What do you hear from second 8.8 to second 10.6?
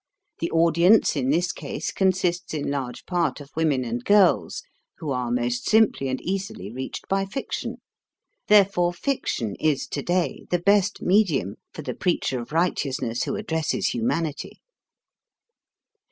fiction is today the